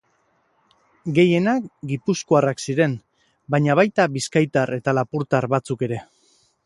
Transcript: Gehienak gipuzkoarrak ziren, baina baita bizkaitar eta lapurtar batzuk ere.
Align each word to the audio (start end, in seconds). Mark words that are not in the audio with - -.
Gehienak 1.17 1.67
gipuzkoarrak 1.91 2.63
ziren, 2.65 2.95
baina 3.57 3.77
baita 3.81 4.09
bizkaitar 4.17 4.75
eta 4.79 4.97
lapurtar 5.01 5.49
batzuk 5.55 5.85
ere. 5.91 6.01